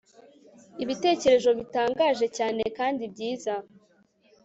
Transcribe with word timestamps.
ibitekerezo 0.83 1.49
bitangaje 1.59 2.25
cyane 2.37 2.63
kandi 2.77 3.03
byiza 3.13 3.53